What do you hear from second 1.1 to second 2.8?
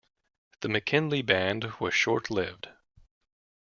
band was short-lived.